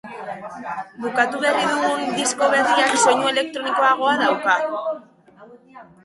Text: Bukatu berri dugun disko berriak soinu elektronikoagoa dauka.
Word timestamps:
Bukatu 1.01 1.41
berri 1.43 1.59
dugun 1.71 2.07
disko 2.19 2.47
berriak 2.53 2.95
soinu 3.01 3.27
elektronikoagoa 3.33 4.15
dauka. 4.23 4.57